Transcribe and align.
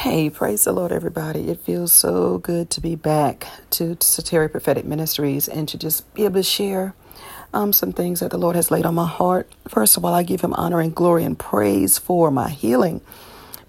Hey, 0.00 0.28
praise 0.28 0.64
the 0.64 0.72
Lord, 0.72 0.92
everybody. 0.92 1.48
It 1.48 1.60
feels 1.60 1.90
so 1.90 2.36
good 2.36 2.68
to 2.70 2.82
be 2.82 2.96
back 2.96 3.48
to 3.70 3.96
Sateri 3.96 4.50
Prophetic 4.52 4.84
Ministries 4.84 5.48
and 5.48 5.66
to 5.70 5.78
just 5.78 6.12
be 6.12 6.26
able 6.26 6.34
to 6.34 6.42
share 6.42 6.94
um, 7.54 7.72
some 7.72 7.92
things 7.92 8.20
that 8.20 8.30
the 8.30 8.36
Lord 8.36 8.56
has 8.56 8.70
laid 8.70 8.84
on 8.84 8.94
my 8.94 9.06
heart. 9.06 9.50
First 9.66 9.96
of 9.96 10.04
all, 10.04 10.12
I 10.12 10.22
give 10.22 10.42
Him 10.42 10.52
honor 10.52 10.80
and 10.80 10.94
glory 10.94 11.24
and 11.24 11.36
praise 11.36 11.96
for 11.96 12.30
my 12.30 12.50
healing. 12.50 13.00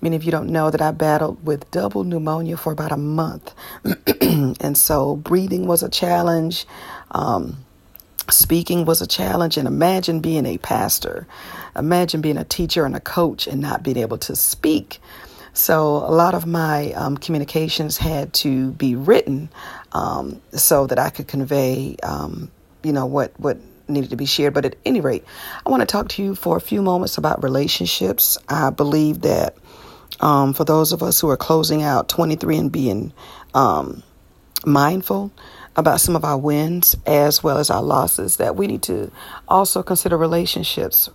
Many 0.01 0.17
of 0.17 0.25
you 0.25 0.31
don't 0.31 0.49
know 0.49 0.69
that 0.69 0.81
I 0.81 0.91
battled 0.91 1.45
with 1.45 1.71
double 1.71 2.03
pneumonia 2.03 2.57
for 2.57 2.73
about 2.73 2.91
a 2.91 2.97
month. 2.97 3.55
and 4.21 4.77
so 4.77 5.15
breathing 5.15 5.65
was 5.65 5.81
a 5.81 5.89
challenge. 5.89 6.67
Um, 7.11 7.65
speaking 8.29 8.85
was 8.85 9.01
a 9.01 9.07
challenge 9.07 9.57
and 9.57 9.67
imagine 9.67 10.19
being 10.19 10.45
a 10.45 10.57
pastor 10.57 11.25
imagine 11.77 12.19
being 12.19 12.37
a 12.37 12.43
teacher 12.43 12.85
and 12.85 12.95
a 12.95 12.99
coach 12.99 13.47
and 13.47 13.61
not 13.61 13.83
being 13.83 13.97
able 13.97 14.17
to 14.17 14.35
speak 14.35 14.99
so 15.57 15.97
a 15.97 16.13
lot 16.13 16.35
of 16.35 16.45
my 16.45 16.91
um, 16.93 17.17
communications 17.17 17.97
had 17.97 18.31
to 18.35 18.71
be 18.73 18.95
written 18.95 19.49
um, 19.91 20.39
so 20.51 20.85
that 20.85 20.99
I 20.99 21.09
could 21.09 21.27
convey, 21.27 21.95
um, 22.03 22.51
you 22.83 22.93
know, 22.93 23.07
what 23.07 23.37
what 23.39 23.57
needed 23.87 24.11
to 24.11 24.15
be 24.15 24.27
shared. 24.27 24.53
But 24.53 24.65
at 24.65 24.75
any 24.85 25.01
rate, 25.01 25.25
I 25.65 25.69
want 25.71 25.81
to 25.81 25.87
talk 25.87 26.09
to 26.09 26.23
you 26.23 26.35
for 26.35 26.57
a 26.57 26.61
few 26.61 26.83
moments 26.83 27.17
about 27.17 27.43
relationships. 27.43 28.37
I 28.47 28.69
believe 28.69 29.21
that 29.21 29.57
um, 30.19 30.53
for 30.53 30.63
those 30.63 30.91
of 30.91 31.01
us 31.01 31.19
who 31.19 31.29
are 31.29 31.37
closing 31.37 31.81
out 31.81 32.07
23 32.07 32.57
and 32.57 32.71
being 32.71 33.11
um, 33.55 34.03
mindful 34.63 35.31
about 35.75 36.01
some 36.01 36.15
of 36.15 36.23
our 36.23 36.37
wins 36.37 36.95
as 37.07 37.41
well 37.41 37.57
as 37.57 37.71
our 37.71 37.81
losses, 37.81 38.37
that 38.37 38.55
we 38.55 38.67
need 38.67 38.83
to 38.83 39.11
also 39.47 39.81
consider 39.81 40.17
relationships 40.17 41.09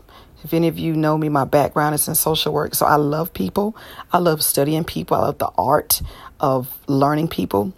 if 0.44 0.52
any 0.52 0.68
of 0.68 0.78
you 0.78 0.94
know 0.94 1.16
me, 1.16 1.28
my 1.28 1.44
background 1.44 1.94
is 1.94 2.08
in 2.08 2.14
social 2.14 2.52
work. 2.52 2.74
So 2.74 2.86
I 2.86 2.96
love 2.96 3.32
people. 3.32 3.76
I 4.12 4.18
love 4.18 4.42
studying 4.42 4.84
people. 4.84 5.16
I 5.16 5.20
love 5.20 5.38
the 5.38 5.50
art 5.56 6.02
of 6.40 6.78
learning 6.88 7.28
people. 7.28 7.72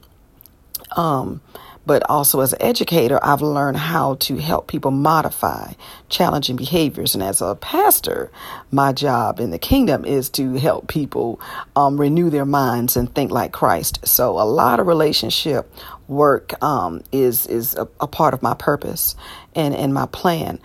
Um, 0.96 1.40
but 1.86 2.08
also 2.08 2.40
as 2.40 2.52
an 2.52 2.62
educator, 2.62 3.18
I've 3.22 3.42
learned 3.42 3.76
how 3.76 4.14
to 4.14 4.36
help 4.36 4.68
people 4.68 4.90
modify 4.90 5.72
challenging 6.08 6.56
behaviors. 6.56 7.14
And 7.14 7.22
as 7.22 7.42
a 7.42 7.54
pastor, 7.56 8.30
my 8.70 8.92
job 8.92 9.38
in 9.38 9.50
the 9.50 9.58
kingdom 9.58 10.04
is 10.04 10.30
to 10.30 10.54
help 10.54 10.88
people 10.88 11.40
um, 11.76 12.00
renew 12.00 12.30
their 12.30 12.46
minds 12.46 12.96
and 12.96 13.14
think 13.14 13.30
like 13.30 13.52
Christ. 13.52 14.06
So 14.06 14.40
a 14.40 14.44
lot 14.44 14.80
of 14.80 14.86
relationship 14.86 15.70
work 16.08 16.62
um, 16.62 17.02
is 17.12 17.46
is 17.46 17.74
a, 17.76 17.88
a, 18.00 18.06
part 18.06 18.34
of 18.34 18.42
my 18.42 18.54
purpose 18.54 19.16
and 19.54 19.74
and 19.74 19.94
my 19.94 20.06
plan. 20.06 20.60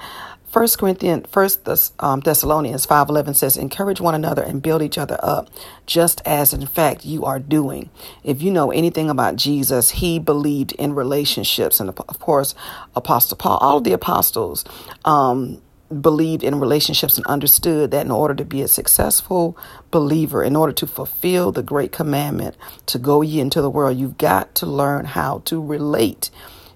First 0.52 0.80
Corinthians, 0.80 1.28
First 1.32 1.68
um, 2.00 2.22
Thessalonians 2.22 2.86
five 2.86 3.10
eleven 3.10 3.34
says, 3.36 3.58
"Encourage 3.58 4.02
one 4.02 4.16
another 4.16 4.42
and 4.44 4.62
build 4.62 4.82
each 4.82 4.98
other 4.98 5.20
up, 5.24 5.50
just 5.86 6.22
as 6.26 6.54
in 6.54 6.66
fact 6.68 7.06
you 7.06 7.26
are 7.26 7.40
doing." 7.40 7.90
If 8.24 8.42
you 8.42 8.52
know 8.52 8.72
anything 8.72 9.10
about 9.10 9.36
Jesus, 9.36 9.92
he 9.92 10.20
believed 10.20 10.74
in 10.74 10.94
relationships, 10.94 11.80
and 11.80 11.90
of 11.90 12.20
course, 12.20 12.56
Apostle 12.96 13.38
Paul, 13.38 13.58
all 13.60 13.78
of 13.78 13.84
the 13.84 13.94
apostles. 13.94 14.66
Um, 15.06 15.62
believed 16.02 16.44
in 16.44 16.60
relationships 16.60 17.18
and 17.18 17.26
understood 17.28 17.92
that 17.92 18.06
in 18.06 18.12
order 18.12 18.36
to 18.36 18.46
be 18.46 18.62
a 18.62 18.68
successful 18.68 19.58
believer, 19.92 20.44
in 20.44 20.56
order 20.56 20.74
to 20.74 20.88
fulfill 20.88 21.52
the 21.52 21.64
great 21.64 21.92
commandment 21.92 22.56
to 22.88 23.00
go 23.00 23.22
ye 23.22 23.40
into 23.40 23.62
the 23.62 23.70
world, 23.70 23.98
you've 23.98 24.18
got 24.18 24.56
to 24.56 24.66
learn 24.66 25.06
how 25.06 25.42
to 25.46 25.62
relate 25.62 26.30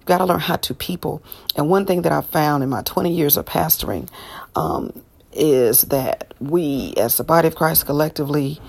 You've 0.04 0.10
got 0.10 0.20
to 0.20 0.26
learn 0.26 0.42
how 0.42 0.58
to 0.58 0.76
people. 0.76 1.24
And 1.56 1.70
one 1.70 1.86
thing 1.86 2.04
that 2.04 2.12
I 2.12 2.22
found 2.22 2.62
in 2.62 2.70
my 2.70 2.84
20 2.84 3.14
years 3.14 3.38
of 3.38 3.46
pastoring 3.46 4.10
um, 4.58 5.02
is 5.32 5.84
that 5.84 6.34
we, 6.42 6.94
as 6.98 7.18
the 7.18 7.24
body 7.24 7.48
of 7.48 7.56
Christ 7.56 7.88
collectively, 7.88 8.60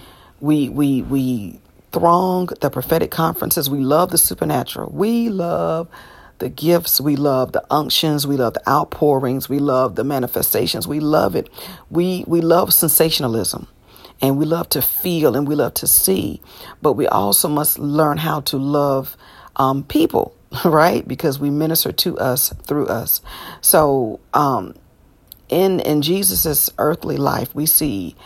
we 0.41 0.70
we 0.70 1.02
we 1.02 1.60
throng 1.92 2.46
the 2.62 2.70
prophetic 2.70 3.10
conferences. 3.10 3.68
We 3.68 3.80
love 3.80 4.12
the 4.12 4.18
supernatural. 4.18 4.92
We 4.92 5.28
love 5.30 5.88
the 6.38 6.50
gifts. 6.50 7.02
We 7.02 7.16
love 7.16 7.52
the 7.52 7.64
unctions. 7.70 8.28
We 8.28 8.36
love 8.38 8.54
the 8.54 8.70
outpourings. 8.70 9.50
We 9.50 9.59
love 9.59 9.97
the 9.97 10.04
manifestations. 10.04 10.88
We 10.88 11.00
love 11.00 11.36
it. 11.36 11.50
We 11.91 12.25
we 12.28 12.42
love 12.42 12.72
sensationalism 12.75 13.69
and 14.22 14.38
we 14.38 14.47
love 14.47 14.70
to 14.70 14.82
feel 14.82 15.36
and 15.36 15.48
we 15.48 15.56
love 15.56 15.75
to 15.75 15.88
see, 15.88 16.42
but 16.82 16.94
we 16.94 17.09
also 17.09 17.48
must 17.48 17.80
learn 17.80 18.19
how 18.19 18.42
to 18.42 18.59
love 18.59 19.16
um, 19.56 19.84
people 19.84 20.34
right? 20.65 21.06
Because 21.06 21.38
we 21.38 21.50
minister 21.50 21.92
to 21.92 22.19
us 22.19 22.53
through 22.65 22.87
us. 22.87 23.20
So, 23.60 24.20
um, 24.34 24.75
in 25.48 25.81
in 25.81 26.03
Jesus's 26.03 26.70
earthly 26.78 27.16
life, 27.16 27.54
we 27.54 27.66
see 27.66 28.16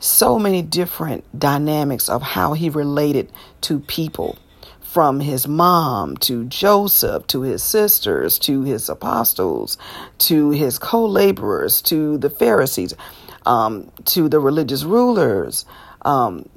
so 0.00 0.38
many 0.38 0.62
different 0.62 1.24
dynamics 1.38 2.08
of 2.08 2.22
how 2.22 2.54
he 2.54 2.70
related 2.70 3.32
to 3.62 3.80
people 3.80 4.38
from 4.80 5.20
his 5.20 5.48
mom 5.48 6.16
to 6.18 6.44
Joseph 6.46 7.26
to 7.28 7.42
his 7.42 7.62
sisters 7.62 8.38
to 8.40 8.62
his 8.62 8.88
apostles 8.88 9.78
to 10.18 10.50
his 10.50 10.78
co 10.78 11.04
laborers 11.06 11.82
to 11.82 12.18
the 12.18 12.30
Pharisees 12.30 12.94
um, 13.46 13.90
to 14.06 14.28
the 14.28 14.40
religious 14.40 14.84
rulers. 14.84 15.66
Um, 16.02 16.48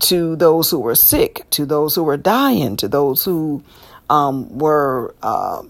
to 0.00 0.36
those 0.36 0.70
who 0.70 0.80
were 0.80 0.94
sick, 0.94 1.46
to 1.50 1.66
those 1.66 1.94
who 1.94 2.04
were 2.04 2.16
dying, 2.16 2.76
to 2.76 2.88
those 2.88 3.24
who 3.24 3.62
um, 4.14 4.58
were 4.58 5.14
uh, 5.22 5.62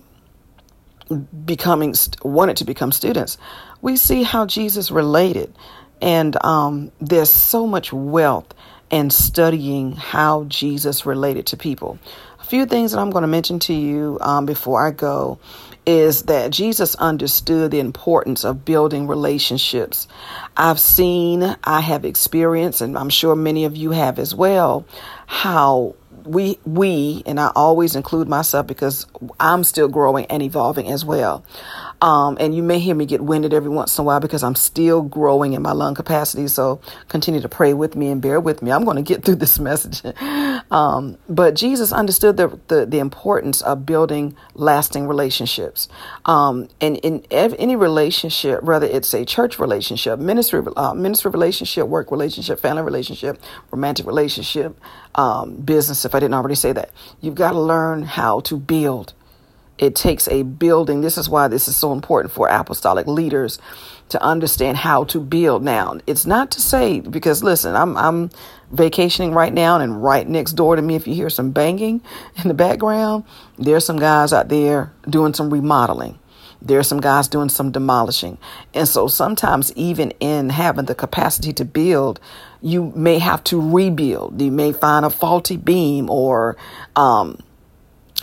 becoming 1.45 1.95
wanted 2.23 2.59
to 2.59 2.65
become 2.65 2.93
students, 2.93 3.39
we 3.81 3.97
see 3.97 4.23
how 4.23 4.47
Jesus 4.47 4.91
related, 4.91 5.55
and 6.03 6.37
um, 6.45 6.93
there's 7.01 7.33
so 7.33 7.67
much 7.67 7.93
wealth 7.93 8.53
in 8.91 9.11
studying 9.11 9.93
how 9.93 10.45
Jesus 10.45 11.07
related 11.07 11.47
to 11.47 11.57
people. 11.57 11.99
A 12.41 12.45
few 12.45 12.67
things 12.67 12.93
that 12.93 12.99
I'm 12.99 13.11
going 13.11 13.23
to 13.23 13.29
mention 13.29 13.59
to 13.61 13.73
you 13.73 14.19
um, 14.21 14.45
before 14.45 14.87
I 14.87 14.91
go 14.91 15.39
is 15.87 16.25
that 16.25 16.51
Jesus 16.51 16.95
understood 16.97 17.71
the 17.71 17.81
importance 17.81 18.45
of 18.45 18.65
building 18.65 19.07
relationships. 19.07 20.07
I've 20.57 20.81
seen, 20.81 21.57
I 21.65 21.81
have 21.81 22.05
experienced, 22.05 22.83
and 22.83 22.99
I'm 22.99 23.11
sure 23.11 23.35
many 23.35 23.65
of 23.65 23.77
you 23.77 23.93
have 23.93 24.19
as 24.19 24.35
well, 24.35 24.87
how 25.27 25.95
we 26.25 26.59
we 26.65 27.23
and 27.27 27.39
I 27.39 27.51
always 27.55 27.97
include 27.97 28.29
myself 28.29 28.67
because 28.67 29.07
I'm 29.39 29.65
still 29.65 29.89
growing 29.89 30.27
and 30.27 30.43
evolving 30.43 30.89
as 30.89 31.05
well. 31.05 31.45
Um, 32.05 32.37
and 32.39 32.55
you 32.55 32.63
may 32.63 32.81
hear 32.81 32.95
me 32.95 33.07
get 33.07 33.23
winded 33.23 33.55
every 33.55 33.71
once 33.71 33.97
in 33.97 34.03
a 34.03 34.05
while 34.05 34.21
because 34.21 34.43
I'm 34.43 34.57
still 34.57 35.01
growing 35.01 35.55
in 35.55 35.63
my 35.63 35.73
lung 35.73 35.95
capacity. 35.95 36.49
So 36.49 36.83
continue 37.09 37.41
to 37.41 37.49
pray 37.49 37.73
with 37.73 37.97
me 37.97 38.11
and 38.11 38.21
bear 38.21 38.39
with 38.41 38.61
me. 38.61 38.71
I'm 38.71 38.85
going 38.85 38.99
to 38.99 39.03
get 39.03 39.25
through 39.25 39.37
this 39.37 39.59
message. 39.71 40.03
um, 40.71 41.17
but 41.31 41.55
Jesus 41.55 41.93
understood 41.95 42.37
the, 42.37 42.61
the, 42.69 42.85
the 42.85 42.99
importance 42.99 43.63
of 43.63 43.87
building 43.87 44.37
lasting 44.53 45.09
relationships. 45.09 45.89
Um, 46.27 46.69
and 46.79 46.99
in 46.99 47.25
any 47.31 47.75
relationship, 47.75 48.63
whether 48.63 48.87
it's 48.87 49.15
a 49.15 49.25
church 49.25 49.59
relationship, 49.59 50.19
ministry, 50.19 50.63
uh, 50.77 50.93
ministry 50.93 51.31
relationship, 51.31 51.87
work 51.87 52.11
relationship, 52.11 52.61
family 52.61 52.83
relationship, 52.83 53.41
romantic 53.71 54.07
relationship, 54.07 54.79
um, 55.15 55.57
business, 55.57 56.05
if 56.05 56.15
I 56.15 56.21
didn't 56.21 56.35
already 56.35 56.55
say 56.55 56.73
that, 56.73 56.91
you've 57.23 57.35
got 57.35 57.53
to 57.53 57.61
learn 57.61 58.03
how 58.03 58.41
to 58.41 58.59
build 58.59 59.15
it 59.79 59.95
takes 59.95 60.29
a 60.29 60.43
building. 60.43 61.01
This 61.01 61.19
is 61.19 61.29
why 61.29 61.49
this 61.49 61.69
is 61.69 61.77
so 61.77 61.93
important 61.93 62.33
for 62.33 62.49
apostolic 62.49 63.07
leaders 63.07 63.59
to 64.11 64.23
understand 64.23 64.77
how 64.77 65.05
to 65.05 65.21
build. 65.21 65.63
Now, 65.63 65.99
it's 66.07 66.27
not 66.27 66.51
to 66.53 66.61
say 66.61 67.01
because 67.01 67.43
listen, 67.43 67.75
I'm 67.75 67.97
I'm 67.97 68.31
vacationing 68.71 69.33
right 69.33 69.53
now 69.53 69.79
and 69.79 70.03
right 70.03 70.29
next 70.29 70.53
door 70.53 70.77
to 70.77 70.83
me 70.83 70.95
if 70.95 71.07
you 71.07 71.15
hear 71.15 71.31
some 71.31 71.51
banging 71.51 72.01
in 72.43 72.49
the 72.49 72.55
background, 72.55 73.25
there's 73.59 73.85
some 73.85 73.99
guys 73.99 74.33
out 74.33 74.49
there 74.49 74.93
doing 75.09 75.35
some 75.35 75.51
remodeling. 75.51 76.19
There's 76.63 76.89
some 76.89 77.01
guys 77.01 77.29
doing 77.29 77.51
some 77.51 77.73
demolishing. 77.73 78.39
And 78.73 78.89
so 78.89 79.07
sometimes 79.07 79.71
even 79.77 80.13
in 80.13 80.49
having 80.49 80.87
the 80.87 80.95
capacity 80.95 81.53
to 81.55 81.65
build, 81.65 82.21
you 82.63 82.91
may 82.97 83.19
have 83.19 83.45
to 83.45 83.61
rebuild. 83.61 84.41
You 84.41 84.51
may 84.51 84.73
find 84.73 85.05
a 85.05 85.11
faulty 85.11 85.59
beam 85.59 86.09
or 86.09 86.57
um, 86.97 87.39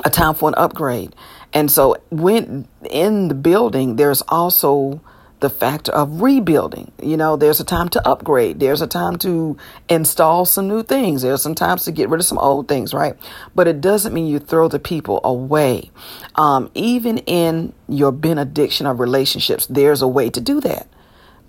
a 0.04 0.10
time 0.10 0.34
for 0.34 0.50
an 0.50 0.56
upgrade. 0.58 1.16
And 1.54 1.70
so 1.70 1.98
when 2.10 2.68
in 2.90 3.28
the 3.28 3.36
building, 3.36 3.98
there's 3.98 4.22
also 4.28 5.02
the 5.42 5.50
factor 5.50 5.92
of 5.92 6.22
rebuilding. 6.22 6.92
You 7.02 7.18
know, 7.18 7.36
there's 7.36 7.60
a 7.60 7.66
time 7.66 7.90
to 7.90 8.08
upgrade. 8.08 8.60
There's 8.60 8.82
a 8.82 8.88
time 8.88 9.18
to 9.20 9.58
install 9.90 10.46
some 10.46 10.68
new 10.68 10.84
things. 10.84 11.24
There's 11.24 11.42
some 11.42 11.56
times 11.56 11.84
to 11.86 11.92
get 11.92 12.10
rid 12.10 12.20
of 12.20 12.26
some 12.26 12.38
old 12.38 12.68
things, 12.68 12.94
right? 12.94 13.16
But 13.56 13.68
it 13.68 13.82
doesn't 13.82 14.14
mean 14.14 14.28
you 14.28 14.40
throw 14.40 14.68
the 14.68 14.80
people 14.80 15.20
away. 15.24 15.90
Um, 16.36 16.70
even 16.76 17.18
in 17.20 17.74
your 17.90 18.12
benediction 18.12 18.86
of 18.86 19.00
relationships, 19.00 19.66
there's 19.66 20.02
a 20.02 20.08
way 20.08 20.30
to 20.30 20.40
do 20.40 20.62
that 20.62 20.88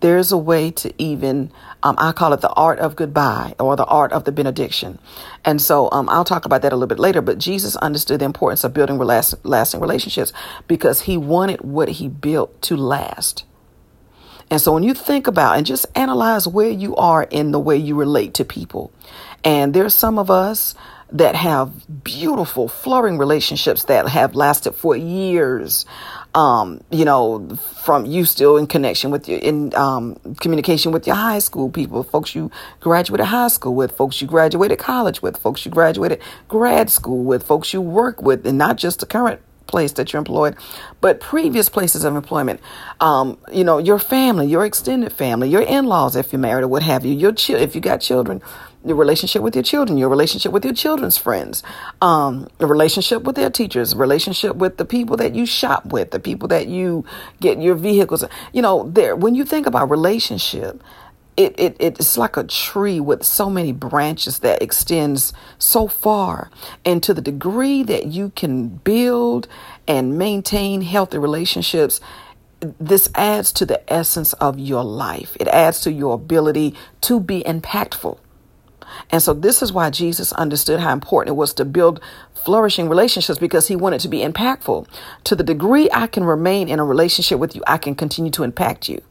there's 0.03 0.33
a 0.33 0.37
way 0.37 0.71
to 0.73 0.93
even, 0.99 1.51
um, 1.83 1.95
I 1.97 2.13
call 2.13 2.33
it 2.33 2.41
the 2.41 2.51
art 2.51 2.81
of 2.81 2.97
goodbye 2.97 3.55
or 3.59 3.77
the 3.77 3.87
art 3.87 4.13
of 4.13 4.25
the 4.25 4.33
benediction. 4.33 4.99
And 5.45 5.63
so 5.63 5.89
um, 5.93 6.09
I'll 6.09 6.25
talk 6.25 6.45
about 6.45 6.63
that 6.63 6.73
a 6.73 6.77
little 6.77 6.89
bit 6.89 6.99
later. 6.99 7.23
But 7.23 7.39
Jesus 7.39 7.77
understood 7.77 8.21
the 8.21 8.27
importance 8.27 8.65
of 8.65 8.75
building 8.75 8.99
lasting 8.99 9.81
relationships 9.81 10.33
because 10.67 11.03
he 11.03 11.17
wanted 11.17 11.63
what 11.63 11.89
he 11.89 12.09
built 12.09 12.61
to 12.63 12.77
last. 12.77 13.45
And 14.51 14.61
so 14.61 14.73
when 14.73 14.83
you 14.83 14.93
think 14.93 15.27
about 15.27 15.57
and 15.57 15.65
just 15.65 15.87
analyze 15.95 16.47
where 16.47 16.69
you 16.69 16.95
are 16.97 17.23
in 17.23 17.53
the 17.53 17.61
way 17.61 17.77
you 17.77 17.95
relate 17.95 18.35
to 18.35 18.45
people. 18.45 18.93
And 19.45 19.73
there's 19.73 19.95
some 19.95 20.19
of 20.19 20.31
us 20.31 20.75
that 21.13 21.35
have 21.37 21.73
beautiful, 22.03 22.69
flowing 22.69 23.19
relationships 23.19 23.85
that 23.85 24.09
have 24.09 24.35
lasted 24.35 24.73
for 24.73 24.97
years. 24.97 25.87
Um, 26.35 26.83
you 26.91 27.05
know, 27.05 27.47
from 27.85 28.07
you 28.07 28.25
still 28.25 28.57
in 28.57 28.67
connection 28.67 29.11
with 29.11 29.29
your, 29.29 29.39
in 29.39 29.75
um, 29.75 30.17
communication 30.41 30.91
with 30.91 31.07
your 31.07 31.17
high 31.17 31.41
school 31.41 31.69
people, 31.69 32.03
folks 32.03 32.35
you 32.35 32.51
graduated 32.81 33.27
high 33.27 33.49
school 33.49 33.75
with, 33.75 33.93
folks 33.93 34.23
you 34.23 34.27
graduated 34.27 34.79
college 34.79 35.21
with, 35.21 35.37
folks 35.37 35.67
you 35.67 35.71
graduated 35.71 36.21
grad 36.49 36.89
school 36.89 37.23
with, 37.23 37.43
folks 37.43 37.75
you 37.75 37.83
work 37.83 38.23
with, 38.23 38.47
and 38.47 38.57
not 38.57 38.79
just 38.79 39.01
the 39.01 39.07
current 39.07 39.43
place 39.67 39.93
that 39.93 40.13
you're 40.13 40.19
employed, 40.19 40.57
but 41.01 41.21
previous 41.21 41.69
places 41.69 42.05
of 42.05 42.15
employment. 42.15 42.61
Um, 43.01 43.39
you 43.53 43.65
know, 43.65 43.79
your 43.79 43.99
family, 43.99 44.47
your 44.47 44.65
extended 44.65 45.13
family, 45.13 45.49
your 45.49 45.63
in-laws, 45.63 46.17
if 46.17 46.33
you're 46.33 46.41
married 46.41 46.63
or 46.63 46.69
what 46.69 46.83
have 46.83 47.05
you, 47.05 47.15
your 47.15 47.33
chi- 47.33 47.55
if 47.55 47.75
you 47.75 47.81
got 47.81 48.01
children, 48.01 48.41
your 48.85 48.97
relationship 48.97 49.43
with 49.43 49.55
your 49.55 49.63
children, 49.63 49.99
your 49.99 50.09
relationship 50.09 50.53
with 50.53 50.65
your 50.65 50.75
children's 50.75 51.17
friends, 51.17 51.63
um, 52.01 52.49
the 52.59 52.67
relationship 52.67 53.23
with 53.23 53.37
their 53.37 53.51
teachers, 53.51 53.95
relationship 53.95 54.57
with 54.57 54.77
the 54.77 54.85
people 54.85 55.17
that 55.17 55.35
you 55.35 55.47
shop 55.47 55.87
with, 55.87 56.11
the 56.11 56.21
people 56.21 56.49
that 56.49 56.67
you 56.67 57.05
get 57.41 57.61
your 57.61 57.75
vehicles. 57.75 58.25
You 58.53 58.63
know, 58.63 58.89
there 58.91 59.15
when 59.15 59.35
you 59.35 59.45
think 59.45 59.67
about 59.67 59.91
relationship, 59.91 60.83
it, 61.37 61.59
it 61.59 61.77
it's 61.79 62.19
like 62.19 62.37
a 62.37 62.45
tree 62.45 63.01
with 63.01 63.25
so 63.25 63.49
many 63.49 63.73
branches 63.73 64.41
that 64.41 64.63
extends 64.63 65.33
so 65.59 65.87
far. 65.89 66.51
And 66.85 67.03
to 67.03 67.15
the 67.15 67.23
degree 67.23 67.83
that 67.85 68.07
you 68.07 68.31
can 68.37 68.69
build 68.69 69.49
and 69.87 70.19
maintain 70.19 70.83
healthy 70.83 71.19
relationships, 71.19 72.01
this 72.61 73.09
adds 73.15 73.53
to 73.53 73.67
the 73.67 73.93
essence 73.93 74.35
of 74.35 74.59
your 74.59 74.85
life. 74.85 75.37
It 75.41 75.49
adds 75.49 75.81
to 75.81 75.93
your 75.93 76.15
ability 76.15 76.75
to 77.03 77.19
be 77.19 77.43
impactful. 77.43 78.19
And 79.11 79.23
so 79.23 79.35
this 79.35 79.63
is 79.63 79.73
why 79.73 79.91
Jesus 79.91 80.33
understood 80.33 80.81
how 80.81 80.93
important 80.93 81.35
it 81.35 81.39
was 81.39 81.55
to 81.55 81.65
build 81.65 82.01
flourishing 82.45 82.89
relationships 82.89 83.39
because 83.39 83.69
he 83.69 83.77
wanted 83.77 84.01
to 84.01 84.09
be 84.09 84.21
impactful. 84.21 84.87
To 85.25 85.37
the 85.37 85.45
degree 85.45 85.89
I 85.93 86.07
can 86.07 86.25
remain 86.25 86.69
in 86.69 86.79
a 86.79 86.85
relationship 86.85 87.39
with 87.39 87.55
you, 87.55 87.63
I 87.67 87.79
can 87.79 87.95
continue 87.95 88.31
to 88.33 88.43
impact 88.43 88.89
you. 88.89 89.03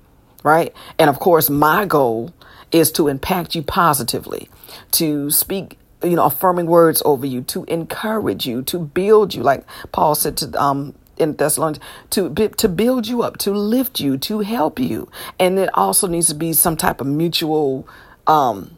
Right. 0.44 0.74
And 0.98 1.10
of 1.10 1.19
course, 1.19 1.50
my 1.50 1.86
goal 1.86 2.33
is 2.72 2.92
to 2.94 3.07
impact 3.07 3.54
you 3.54 3.62
positively, 3.62 4.50
to 4.92 5.30
speak 5.30 5.78
you 6.04 6.16
know, 6.16 6.25
affirming 6.25 6.66
words 6.66 7.01
over 7.06 7.25
you, 7.25 7.42
to 7.42 7.63
encourage 7.66 8.45
you, 8.45 8.63
to 8.63 8.80
build 8.80 9.34
you, 9.34 9.44
like 9.44 9.66
Paul 9.92 10.16
said 10.16 10.38
to 10.38 10.62
um 10.62 10.95
in 11.18 11.36
Thessalonians, 11.36 11.84
to 12.12 12.30
to 12.34 12.68
build 12.69 13.07
you 13.07 13.22
up, 13.22 13.38
to 13.39 13.51
lift 13.51 14.00
you, 14.00 14.18
to 14.18 14.39
help 14.39 14.80
you, 14.80 15.10
and 15.39 15.60
it 15.60 15.69
also 15.74 16.07
needs 16.07 16.27
to 16.27 16.36
be 16.36 16.54
some 16.54 16.75
type 16.75 17.01
of 17.01 17.07
mutual 17.07 17.88
um 18.27 18.77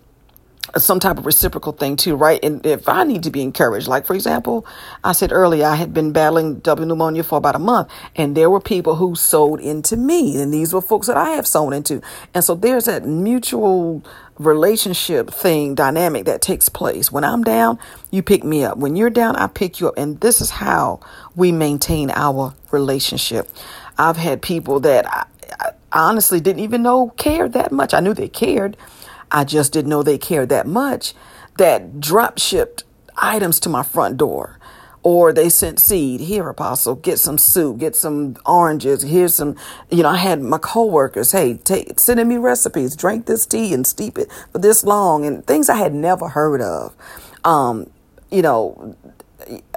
some 0.78 1.00
type 1.00 1.18
of 1.18 1.26
reciprocal 1.26 1.74
thing 1.74 1.96
too, 1.96 2.16
right? 2.16 2.40
And 2.44 2.66
if 2.66 2.88
I 2.88 3.04
need 3.04 3.24
to 3.24 3.32
be 3.32 3.42
encouraged, 3.42 3.88
like 3.88 4.06
for 4.06 4.14
example, 4.14 4.66
I 5.04 5.12
said 5.12 5.32
earlier, 5.32 5.66
I 5.66 5.76
had 5.76 5.94
been 5.94 6.12
battling 6.12 6.60
double 6.60 6.86
pneumonia 6.86 7.24
for 7.24 7.38
about 7.38 7.56
a 7.56 7.60
month 7.60 7.90
and 8.16 8.36
there 8.36 8.50
were 8.50 8.62
people 8.62 8.96
who 8.96 9.16
sold 9.16 9.60
into 9.60 9.98
me 9.98 10.42
and 10.42 10.54
these 10.54 10.74
were 10.74 10.82
folks 10.82 11.08
that 11.08 11.18
I 11.18 11.32
have 11.32 11.46
sold 11.46 11.74
into. 11.74 12.02
And 12.34 12.44
so 12.44 12.56
there's 12.56 12.86
that 12.86 13.06
mutual 13.06 14.04
relationship 14.40 15.30
thing 15.30 15.76
dynamic 15.76 16.26
that 16.26 16.42
takes 16.42 16.70
place. 16.70 17.12
When 17.12 17.24
I'm 17.24 17.44
down, 17.44 17.78
you 18.10 18.24
pick 18.24 18.44
me 18.44 18.64
up. 18.64 18.78
When 18.78 18.96
you're 18.96 19.10
down, 19.10 19.36
I 19.36 19.48
pick 19.48 19.80
you 19.80 19.90
up. 19.90 19.96
And 19.98 20.20
this 20.22 20.42
is 20.42 20.50
how 20.50 21.02
we 21.36 21.52
maintain 21.52 22.10
our 22.10 22.56
relationship. 22.72 23.50
I've 23.98 24.18
had 24.18 24.42
people 24.42 24.80
that 24.80 25.06
I, 25.08 25.26
I 25.60 25.72
honestly 25.92 26.40
didn't 26.40 26.64
even 26.64 26.82
know 26.82 27.10
cared 27.10 27.54
that 27.54 27.72
much. 27.72 27.94
I 27.94 28.00
knew 28.00 28.14
they 28.14 28.30
cared 28.30 28.76
I 29.34 29.44
just 29.44 29.74
didn't 29.74 29.90
know 29.90 30.04
they 30.04 30.18
cared 30.18 30.50
that 30.50 30.68
much 30.68 31.14
that 31.58 32.00
drop 32.00 32.40
shipped 32.40 32.84
items 33.18 33.60
to 33.62 33.70
my 33.70 33.84
front 33.84 34.18
door. 34.18 34.60
Or 35.06 35.34
they 35.34 35.50
sent 35.50 35.82
seed. 35.82 36.22
Here, 36.22 36.48
apostle, 36.48 36.96
get 36.96 37.20
some 37.20 37.38
soup, 37.38 37.80
get 37.80 37.94
some 37.94 38.38
oranges. 38.46 39.02
Here's 39.02 39.36
some, 39.36 39.58
you 39.92 40.02
know, 40.02 40.10
I 40.10 40.16
had 40.16 40.42
my 40.42 40.58
coworkers, 40.58 41.34
hey, 41.34 41.56
take, 41.58 42.00
sending 42.00 42.30
me 42.30 42.38
recipes, 42.38 42.96
drink 42.96 43.26
this 43.26 43.46
tea 43.46 43.74
and 43.74 43.86
steep 43.86 44.18
it 44.18 44.32
for 44.54 44.60
this 44.60 44.86
long 44.86 45.26
and 45.26 45.46
things 45.46 45.68
I 45.68 45.76
had 45.76 45.94
never 45.94 46.30
heard 46.30 46.62
of. 46.62 46.96
Um, 47.44 47.90
you 48.32 48.42
know, 48.42 48.96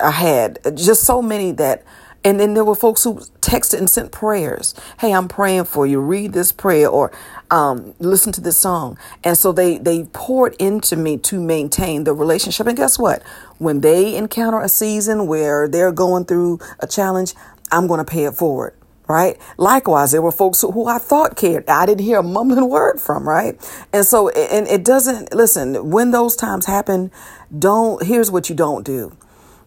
I 0.00 0.12
had 0.12 0.60
just 0.76 1.02
so 1.02 1.20
many 1.20 1.50
that 1.52 1.82
and 2.26 2.40
then 2.40 2.54
there 2.54 2.64
were 2.64 2.74
folks 2.74 3.04
who 3.04 3.20
texted 3.40 3.78
and 3.78 3.88
sent 3.88 4.10
prayers. 4.10 4.74
Hey, 4.98 5.14
I'm 5.14 5.28
praying 5.28 5.66
for 5.66 5.86
you. 5.86 6.00
Read 6.00 6.32
this 6.32 6.50
prayer 6.50 6.88
or 6.88 7.12
um, 7.52 7.94
listen 8.00 8.32
to 8.32 8.40
this 8.40 8.58
song. 8.58 8.98
And 9.22 9.38
so 9.38 9.52
they, 9.52 9.78
they 9.78 10.06
poured 10.12 10.56
into 10.58 10.96
me 10.96 11.18
to 11.18 11.40
maintain 11.40 12.02
the 12.02 12.12
relationship. 12.12 12.66
And 12.66 12.76
guess 12.76 12.98
what? 12.98 13.22
When 13.58 13.80
they 13.80 14.16
encounter 14.16 14.60
a 14.60 14.68
season 14.68 15.28
where 15.28 15.68
they're 15.68 15.92
going 15.92 16.24
through 16.24 16.58
a 16.80 16.88
challenge, 16.88 17.34
I'm 17.70 17.86
going 17.86 18.04
to 18.04 18.04
pay 18.04 18.24
it 18.24 18.34
forward. 18.34 18.74
Right. 19.06 19.38
Likewise, 19.56 20.10
there 20.10 20.20
were 20.20 20.32
folks 20.32 20.62
who, 20.62 20.72
who 20.72 20.88
I 20.88 20.98
thought 20.98 21.36
cared. 21.36 21.68
I 21.68 21.86
didn't 21.86 22.04
hear 22.04 22.18
a 22.18 22.24
mumbling 22.24 22.68
word 22.68 23.00
from. 23.00 23.28
Right. 23.28 23.54
And 23.92 24.04
so, 24.04 24.30
and 24.30 24.66
it 24.66 24.84
doesn't, 24.84 25.32
listen, 25.32 25.92
when 25.92 26.10
those 26.10 26.34
times 26.34 26.66
happen, 26.66 27.12
don't, 27.56 28.04
here's 28.04 28.32
what 28.32 28.48
you 28.50 28.56
don't 28.56 28.84
do. 28.84 29.16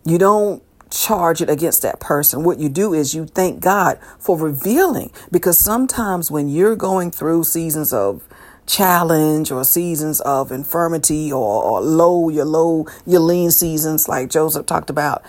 You 0.03 0.17
don't 0.17 0.61
charge 0.89 1.41
it 1.41 1.49
against 1.49 1.81
that 1.83 1.99
person. 1.99 2.43
What 2.43 2.59
you 2.59 2.69
do 2.69 2.93
is 2.93 3.13
you 3.13 3.25
thank 3.25 3.61
God 3.61 3.99
for 4.19 4.37
revealing 4.37 5.11
because 5.31 5.57
sometimes 5.57 6.31
when 6.31 6.49
you're 6.49 6.75
going 6.75 7.11
through 7.11 7.43
seasons 7.43 7.93
of 7.93 8.23
challenge 8.65 9.51
or 9.51 9.63
seasons 9.63 10.21
of 10.21 10.51
infirmity 10.51 11.31
or, 11.31 11.63
or 11.63 11.81
low, 11.81 12.29
your 12.29 12.45
low, 12.45 12.85
your 13.05 13.21
lean 13.21 13.51
seasons, 13.51 14.07
like 14.07 14.29
Joseph 14.29 14.65
talked 14.65 14.89
about, 14.89 15.23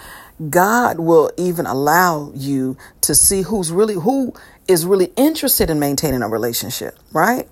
God 0.49 0.99
will 1.01 1.31
even 1.37 1.67
allow 1.67 2.33
you 2.35 2.77
to 3.03 3.15
see 3.15 3.43
who's 3.43 3.73
really, 3.73 3.95
who 3.95 4.33
is 4.69 4.87
really 4.87 5.12
interested 5.17 5.71
in 5.71 5.79
maintaining 5.79 6.23
a 6.23 6.29
relationship, 6.29 6.99
right? 7.12 7.49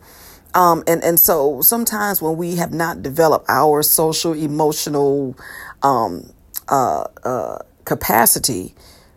Um, 0.54 0.82
and, 0.86 1.02
and 1.04 1.18
so 1.20 1.60
sometimes 1.60 2.22
when 2.22 2.36
we 2.36 2.56
have 2.56 2.72
not 2.72 3.02
developed 3.02 3.46
our 3.48 3.82
social, 3.82 4.32
emotional, 4.32 5.36
um, 5.82 6.32
uh, 6.68 7.04
uh, 7.24 7.58
capacity, 7.88 8.74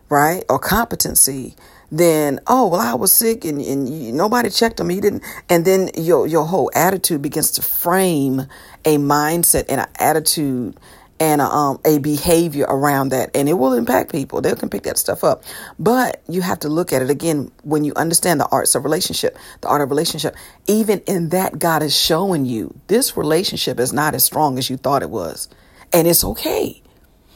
right, 0.08 0.44
or 0.48 0.58
competency, 0.58 1.54
then 1.92 2.40
oh 2.46 2.68
well 2.68 2.80
I 2.80 2.94
was 2.94 3.12
sick 3.12 3.44
and, 3.44 3.60
and 3.60 4.14
nobody 4.14 4.48
checked 4.50 4.80
on 4.80 4.86
me. 4.88 5.00
Didn't, 5.00 5.22
and 5.48 5.64
then 5.64 5.90
your 5.94 6.26
your 6.26 6.46
whole 6.46 6.70
attitude 6.74 7.22
begins 7.22 7.52
to 7.52 7.62
frame 7.62 8.40
a 8.84 8.96
mindset 8.96 9.66
and 9.68 9.82
an 9.82 9.88
attitude 10.00 10.80
and 11.20 11.40
a, 11.40 11.44
um, 11.44 11.78
a 11.84 11.98
behavior 11.98 12.64
around 12.68 13.10
that, 13.10 13.30
and 13.36 13.48
it 13.48 13.52
will 13.52 13.74
impact 13.74 14.10
people. 14.10 14.40
They 14.40 14.54
can 14.54 14.70
pick 14.70 14.84
that 14.84 14.98
stuff 14.98 15.22
up, 15.22 15.44
but 15.78 16.22
you 16.28 16.40
have 16.40 16.60
to 16.60 16.68
look 16.68 16.92
at 16.92 17.02
it 17.02 17.10
again 17.10 17.52
when 17.62 17.84
you 17.84 17.92
understand 17.94 18.40
the 18.40 18.48
arts 18.48 18.74
of 18.74 18.84
relationship, 18.84 19.36
the 19.60 19.68
art 19.68 19.82
of 19.82 19.90
relationship. 19.90 20.34
Even 20.66 21.00
in 21.06 21.28
that, 21.28 21.58
God 21.58 21.82
is 21.82 21.94
showing 21.94 22.46
you 22.46 22.74
this 22.88 23.16
relationship 23.16 23.78
is 23.78 23.92
not 23.92 24.14
as 24.14 24.24
strong 24.24 24.58
as 24.58 24.70
you 24.70 24.78
thought 24.78 25.02
it 25.02 25.10
was, 25.10 25.48
and 25.92 26.08
it's 26.08 26.24
okay. 26.24 26.82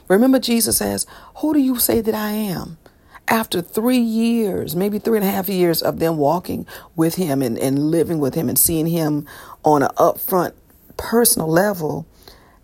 Remember, 0.08 0.38
Jesus 0.38 0.78
says, 0.78 1.06
Who 1.38 1.52
do 1.52 1.60
you 1.60 1.78
say 1.78 2.00
that 2.00 2.14
I 2.14 2.30
am? 2.30 2.78
After 3.28 3.60
three 3.60 3.98
years, 3.98 4.76
maybe 4.76 4.98
three 4.98 5.18
and 5.18 5.26
a 5.26 5.30
half 5.30 5.48
years 5.48 5.82
of 5.82 5.98
them 5.98 6.16
walking 6.16 6.66
with 6.94 7.16
him 7.16 7.42
and, 7.42 7.58
and 7.58 7.90
living 7.90 8.20
with 8.20 8.34
him 8.34 8.48
and 8.48 8.58
seeing 8.58 8.86
him 8.86 9.26
on 9.64 9.82
an 9.82 9.90
upfront 9.98 10.52
personal 10.96 11.48
level, 11.48 12.06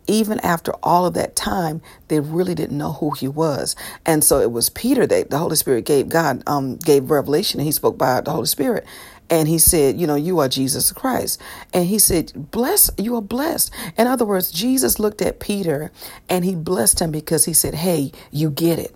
even 0.06 0.40
after 0.40 0.72
all 0.82 1.04
of 1.04 1.14
that 1.14 1.36
time, 1.36 1.82
they 2.08 2.20
really 2.20 2.54
didn't 2.54 2.78
know 2.78 2.92
who 2.94 3.10
he 3.10 3.28
was. 3.28 3.76
And 4.06 4.24
so 4.24 4.40
it 4.40 4.52
was 4.52 4.70
Peter 4.70 5.06
that 5.06 5.30
the 5.30 5.38
Holy 5.38 5.56
Spirit 5.56 5.84
gave 5.84 6.08
God, 6.08 6.42
um, 6.46 6.76
gave 6.76 7.10
revelation 7.10 7.60
and 7.60 7.66
he 7.66 7.72
spoke 7.72 7.98
by 7.98 8.20
the 8.22 8.30
Holy 8.30 8.46
Spirit. 8.46 8.86
And 9.32 9.48
he 9.48 9.58
said, 9.58 10.00
You 10.00 10.06
know, 10.06 10.16
you 10.16 10.40
are 10.40 10.48
Jesus 10.50 10.92
Christ. 10.92 11.42
And 11.74 11.86
he 11.86 11.98
said, 11.98 12.52
Bless, 12.52 12.90
you 12.98 13.16
are 13.16 13.22
blessed. 13.22 13.72
In 13.98 14.06
other 14.06 14.26
words, 14.26 14.52
Jesus 14.52 15.00
looked 15.00 15.22
at 15.22 15.40
Peter 15.40 15.92
and 16.30 16.44
he 16.44 16.56
blessed 16.56 17.00
him 17.02 17.12
because 17.12 17.46
he 17.46 17.54
said, 17.54 17.74
Hey, 17.76 18.12
you 18.32 18.50
get 18.50 18.78
it. 18.78 18.94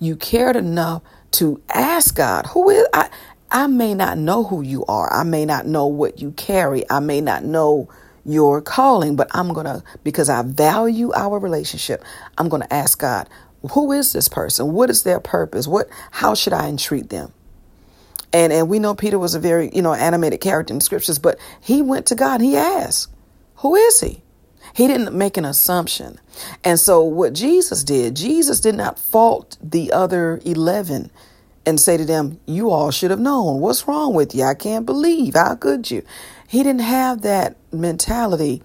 You 0.00 0.16
cared 0.16 0.56
enough 0.56 1.02
to 1.32 1.62
ask 1.70 2.16
God, 2.16 2.46
Who 2.48 2.70
is 2.70 2.86
I? 2.94 3.10
I 3.52 3.68
may 3.68 3.94
not 3.94 4.18
know 4.18 4.44
who 4.44 4.62
you 4.62 4.84
are. 4.86 5.12
I 5.12 5.24
may 5.24 5.46
not 5.46 5.66
know 5.66 5.86
what 5.86 6.20
you 6.20 6.32
carry. 6.32 6.84
I 6.90 7.00
may 7.00 7.20
not 7.20 7.44
know 7.44 7.90
your 8.26 8.62
calling, 8.62 9.16
but 9.16 9.28
I'm 9.32 9.54
going 9.54 9.66
to, 9.66 9.84
because 10.04 10.30
I 10.30 10.42
value 10.42 11.12
our 11.14 11.38
relationship, 11.38 12.04
I'm 12.38 12.48
going 12.50 12.62
to 12.62 12.74
ask 12.74 12.98
God, 13.00 13.28
who 13.72 13.92
is 13.92 14.14
this 14.14 14.28
person? 14.28 14.72
What 14.74 14.90
is 14.90 15.04
their 15.04 15.20
purpose? 15.20 15.68
What, 15.68 15.88
how 16.12 16.34
should 16.34 16.54
I 16.54 16.68
entreat 16.68 17.10
them? 17.10 17.32
And 18.32 18.52
and 18.52 18.68
we 18.68 18.78
know 18.78 18.94
Peter 18.94 19.18
was 19.18 19.34
a 19.34 19.40
very, 19.40 19.70
you 19.72 19.82
know, 19.82 19.94
animated 19.94 20.40
character 20.40 20.72
in 20.72 20.78
the 20.78 20.84
scriptures, 20.84 21.18
but 21.18 21.38
he 21.60 21.82
went 21.82 22.06
to 22.06 22.14
God, 22.14 22.40
he 22.40 22.56
asked, 22.56 23.10
Who 23.56 23.74
is 23.74 24.00
he? 24.00 24.22
He 24.74 24.86
didn't 24.86 25.16
make 25.16 25.36
an 25.36 25.44
assumption. 25.44 26.20
And 26.62 26.78
so 26.78 27.02
what 27.02 27.32
Jesus 27.32 27.82
did, 27.82 28.16
Jesus 28.16 28.60
did 28.60 28.74
not 28.74 28.98
fault 28.98 29.56
the 29.62 29.92
other 29.92 30.40
11 30.44 31.10
and 31.66 31.80
say 31.80 31.96
to 31.96 32.04
them, 32.04 32.38
You 32.46 32.70
all 32.70 32.90
should 32.90 33.10
have 33.10 33.20
known. 33.20 33.60
What's 33.60 33.86
wrong 33.88 34.14
with 34.14 34.34
you? 34.34 34.44
I 34.44 34.54
can't 34.54 34.86
believe. 34.86 35.34
How 35.34 35.54
could 35.54 35.90
you? 35.90 36.02
He 36.48 36.62
didn't 36.62 36.80
have 36.80 37.22
that 37.22 37.56
mentality. 37.72 38.62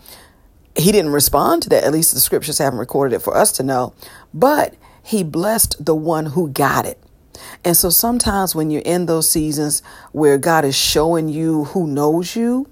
He 0.75 0.91
didn't 0.91 1.11
respond 1.11 1.63
to 1.63 1.69
that. 1.69 1.83
At 1.83 1.91
least 1.91 2.13
the 2.13 2.19
scriptures 2.19 2.59
haven't 2.59 2.79
recorded 2.79 3.15
it 3.15 3.21
for 3.21 3.35
us 3.35 3.51
to 3.53 3.63
know. 3.63 3.93
But 4.33 4.75
he 5.03 5.23
blessed 5.23 5.85
the 5.85 5.95
one 5.95 6.27
who 6.27 6.49
got 6.49 6.85
it. 6.85 7.02
And 7.63 7.75
so 7.75 7.89
sometimes 7.89 8.55
when 8.55 8.69
you're 8.69 8.81
in 8.83 9.05
those 9.05 9.29
seasons 9.29 9.81
where 10.11 10.37
God 10.37 10.65
is 10.65 10.75
showing 10.75 11.29
you 11.29 11.65
who 11.65 11.87
knows 11.87 12.35
you, 12.35 12.69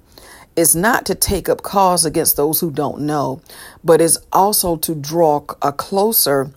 it's 0.56 0.76
not 0.76 1.06
to 1.06 1.16
take 1.16 1.48
up 1.48 1.64
cause 1.64 2.06
against 2.06 2.36
those 2.36 2.60
who 2.60 2.72
don't 2.72 3.02
know, 3.02 3.42
but 3.84 4.02
it's 4.02 4.18
also 4.34 4.76
to 4.78 4.94
draw 4.96 5.46
a 5.62 5.72
closer 5.72 6.52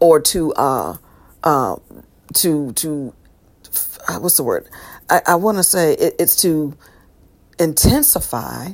or 0.00 0.20
to 0.20 0.52
uh 0.54 0.96
uh 1.44 1.76
to 2.34 2.72
to 2.72 3.12
uh, 4.08 4.18
what's 4.18 4.36
the 4.36 4.42
word? 4.42 4.68
I, 5.10 5.20
I 5.26 5.34
want 5.36 5.58
to 5.58 5.62
say 5.62 5.94
it, 5.94 6.14
it's 6.18 6.36
to 6.42 6.74
intensify 7.58 8.70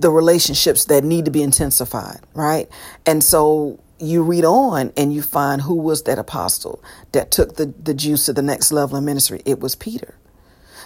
the 0.00 0.10
relationships 0.10 0.86
that 0.86 1.04
need 1.04 1.24
to 1.26 1.30
be 1.30 1.42
intensified, 1.42 2.20
right? 2.34 2.68
And 3.06 3.22
so 3.22 3.80
you 4.00 4.22
read 4.22 4.44
on 4.44 4.92
and 4.96 5.12
you 5.12 5.22
find 5.22 5.62
who 5.62 5.74
was 5.74 6.04
that 6.04 6.18
apostle 6.18 6.82
that 7.12 7.30
took 7.30 7.56
the, 7.56 7.66
the 7.82 7.94
juice 7.94 8.26
to 8.26 8.32
the 8.32 8.42
next 8.42 8.72
level 8.72 8.96
of 8.96 9.04
ministry. 9.04 9.42
It 9.44 9.60
was 9.60 9.74
Peter. 9.74 10.14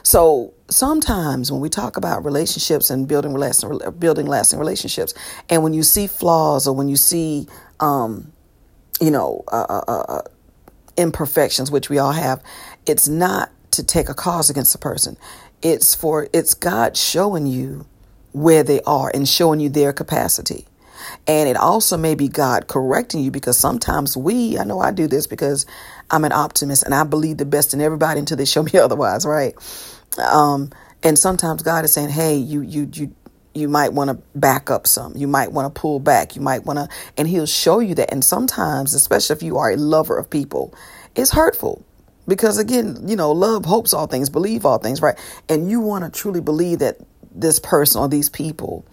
So 0.03 0.53
sometimes 0.69 1.53
when 1.53 1.61
we 1.61 1.69
talk 1.69 1.97
about 1.97 2.25
relationships 2.25 2.91
and 2.91 3.07
building 3.07 3.35
lasting, 3.35 3.79
building 3.99 4.27
lasting 4.27 4.59
relationships, 4.59 5.15
and 5.49 5.63
when 5.63 5.75
you 5.75 5.83
see 5.83 6.07
flaws 6.07 6.67
or 6.67 6.75
when 6.75 6.89
you 6.89 6.97
see, 6.97 7.47
um, 7.81 8.33
you 9.01 9.11
know, 9.11 9.45
uh, 9.49 9.67
uh, 9.69 9.85
uh, 9.87 10.05
uh 10.09 10.23
imperfections, 10.97 11.71
which 11.71 11.89
we 11.89 11.99
all 11.99 12.13
have, 12.13 12.43
it's 12.87 13.09
not 13.09 13.51
to 13.71 13.83
take 13.83 14.09
a 14.09 14.15
cause 14.15 14.51
against 14.51 14.75
a 14.75 14.79
person. 14.79 15.17
It's 15.63 15.95
for 15.95 16.29
it's 16.33 16.55
God 16.55 16.97
showing 16.97 17.47
you 17.47 17.87
where 18.33 18.63
they 18.63 18.81
are 18.83 19.11
and 19.15 19.29
showing 19.29 19.61
you 19.61 19.69
their 19.69 19.93
capacity. 19.93 20.67
And 21.27 21.49
it 21.49 21.57
also 21.57 21.97
may 21.97 22.15
be 22.15 22.29
God 22.29 22.69
correcting 22.69 23.23
you 23.23 23.31
because 23.31 23.59
sometimes 23.59 24.17
we, 24.17 24.59
I 24.59 24.65
know 24.65 24.81
I 24.81 24.93
do 24.93 25.07
this 25.07 25.27
because 25.27 25.67
I'm 26.11 26.25
an 26.25 26.33
optimist 26.33 26.83
and 26.85 26.95
I 26.95 27.05
believe 27.05 27.39
the 27.39 27.47
best 27.47 27.75
in 27.75 27.81
everybody 27.81 28.21
until 28.21 28.37
they 28.37 28.45
show 28.45 28.63
me 28.63 28.73
otherwise, 28.77 29.27
right? 29.27 29.55
Um, 30.19 30.71
and 31.03 31.19
sometimes 31.19 31.63
God 31.63 31.85
is 31.85 31.93
saying, 31.93 32.11
"Hey, 32.11 32.37
you 32.37 32.61
you 32.63 32.89
you 32.93 33.15
you 33.55 33.69
might 33.69 33.93
want 33.93 34.09
to 34.09 34.15
back 34.39 34.71
up 34.71 34.87
some. 34.87 35.15
You 35.17 35.27
might 35.27 35.53
want 35.53 35.75
to 35.75 35.81
pull 35.81 36.01
back. 36.01 36.37
You 36.37 36.43
might 36.43 36.65
want 36.65 36.79
to, 36.79 36.89
and 37.19 37.29
He'll 37.29 37.47
show 37.47 37.81
you 37.81 37.95
that. 37.97 38.13
And 38.13 38.25
sometimes, 38.25 38.95
especially 38.95 39.37
if 39.37 39.43
you 39.43 39.59
are 39.59 39.71
a 39.71 39.77
lover 39.77 40.17
of 40.17 40.31
people, 40.31 40.75
it's 41.15 41.31
hurtful 41.33 41.85
because 42.29 42.59
again, 42.59 42.97
you 43.09 43.17
know, 43.17 43.33
love 43.33 43.65
hopes 43.65 43.93
all 43.93 44.07
things, 44.07 44.31
believe 44.31 44.65
all 44.65 44.79
things, 44.79 45.03
right? 45.03 45.19
And 45.49 45.71
you 45.71 45.81
want 45.81 46.05
to 46.05 46.11
truly 46.21 46.41
believe 46.41 46.79
that 46.79 46.99
this 47.35 47.59
person 47.59 48.01
or 48.01 48.09
these 48.09 48.29
people 48.29 48.87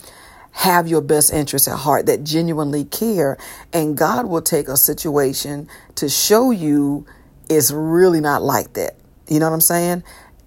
have 0.51 0.87
your 0.87 1.01
best 1.01 1.31
interests 1.31 1.67
at 1.67 1.77
heart, 1.77 2.05
that 2.07 2.23
genuinely 2.23 2.85
care, 2.85 3.37
and 3.71 3.97
God 3.97 4.25
will 4.25 4.41
take 4.41 4.67
a 4.67 4.77
situation 4.77 5.67
to 5.95 6.09
show 6.09 6.51
you 6.51 7.05
it's 7.49 7.71
really 7.71 8.21
not 8.21 8.41
like 8.41 8.73
that. 8.73 8.95
You 9.27 9.39
know 9.39 9.47
what 9.47 9.53
I'm 9.53 9.61
saying? 9.61 10.03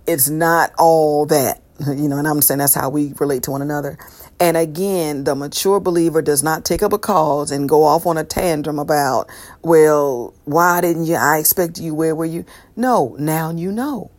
it's 0.06 0.28
not 0.28 0.73
all 0.78 1.26
that, 1.26 1.61
you 1.80 2.09
know, 2.09 2.18
and 2.18 2.26
I'm 2.26 2.42
saying 2.42 2.59
that's 2.59 2.75
how 2.75 2.90
we 2.90 3.12
relate 3.18 3.44
to 3.44 3.50
one 3.50 3.62
another. 3.62 3.99
And 4.40 4.56
again, 4.56 5.25
the 5.25 5.35
mature 5.35 5.78
believer 5.78 6.21
does 6.21 6.42
not 6.42 6.64
take 6.64 6.82
up 6.82 6.92
a 6.92 6.99
cause 6.99 7.50
and 7.50 7.68
go 7.68 7.85
off 7.85 8.06
on 8.06 8.18
a 8.18 8.25
tantrum 8.25 8.78
about, 8.78 9.28
well, 9.62 10.35
why 10.44 10.80
didn't 10.80 11.04
you? 11.04 11.14
I 11.14 11.38
expect 11.38 11.78
you. 11.78 11.94
Where 11.94 12.14
were 12.14 12.25
you? 12.25 12.44
No, 12.75 13.16
now 13.18 13.50
you 13.50 13.71
know. 13.71 14.11